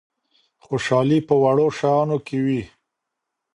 [0.65, 2.61] خوشحالي په وړو شیانو کي وي.